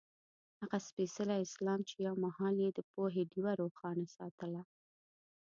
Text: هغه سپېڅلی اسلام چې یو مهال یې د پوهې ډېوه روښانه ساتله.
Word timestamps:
هغه 0.61 0.77
سپېڅلی 0.87 1.37
اسلام 1.45 1.79
چې 1.89 1.95
یو 2.07 2.15
مهال 2.25 2.55
یې 2.63 2.69
د 2.73 2.79
پوهې 2.91 3.23
ډېوه 3.31 3.51
روښانه 3.61 4.05
ساتله. 4.17 4.61